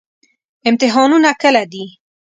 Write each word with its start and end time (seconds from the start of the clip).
امتحانونه 0.69 1.31
کله 1.41 1.63
دي؟ 1.71 1.83